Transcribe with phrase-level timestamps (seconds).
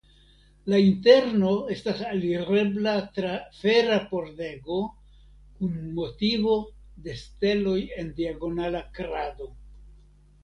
[0.73, 4.79] La interno estas alirebla tra fera pordego
[5.59, 6.55] kun motivo
[7.09, 9.49] de steloj en diagonala krado.